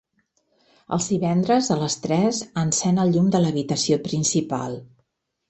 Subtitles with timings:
[0.95, 4.77] Els divendres a les tres encèn el llum de l'habitació principal.